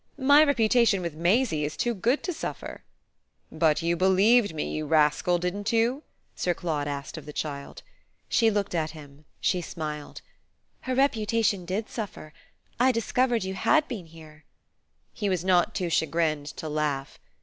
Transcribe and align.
"My 0.17 0.43
reputation 0.43 1.03
with 1.03 1.13
Maisie 1.13 1.63
is 1.63 1.77
too 1.77 1.93
good 1.93 2.23
to 2.23 2.33
suffer." 2.33 2.81
"But 3.51 3.83
you 3.83 3.95
believed 3.95 4.51
me, 4.51 4.73
you 4.73 4.87
rascal, 4.87 5.37
didn't 5.37 5.71
you?" 5.71 6.01
Sir 6.35 6.55
Claude 6.55 6.87
asked 6.87 7.19
of 7.19 7.27
the 7.27 7.31
child. 7.31 7.83
She 8.27 8.49
looked 8.49 8.73
at 8.73 8.89
him; 8.97 9.25
she 9.39 9.61
smiled. 9.61 10.21
"Her 10.89 10.95
reputation 10.95 11.65
did 11.65 11.87
suffer. 11.87 12.33
I 12.79 12.91
discovered 12.91 13.43
you 13.43 13.53
had 13.53 13.87
been 13.87 14.07
here." 14.07 14.43
He 15.13 15.29
was 15.29 15.45
not 15.45 15.75
too 15.75 15.91
chagrined 15.91 16.47
to 16.57 16.67
laugh. 16.67 17.19